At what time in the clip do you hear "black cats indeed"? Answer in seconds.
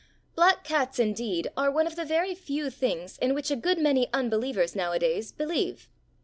0.35-1.49